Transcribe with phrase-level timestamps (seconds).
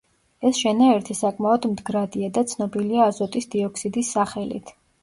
[0.49, 4.79] ეს შენაერთი საკმაოდ მდგრადია და ცნობილია აზოტის დიოქსიდის სახელით.